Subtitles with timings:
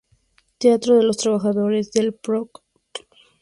[0.57, 2.65] Teatro de los Trabajadores del "Proletkult".